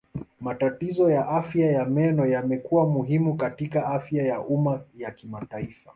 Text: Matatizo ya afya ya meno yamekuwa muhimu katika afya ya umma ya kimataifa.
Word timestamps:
Matatizo 0.39 1.09
ya 1.11 1.27
afya 1.27 1.71
ya 1.71 1.85
meno 1.85 2.25
yamekuwa 2.25 2.85
muhimu 2.89 3.37
katika 3.37 3.85
afya 3.87 4.23
ya 4.23 4.41
umma 4.41 4.81
ya 4.95 5.11
kimataifa. 5.11 5.89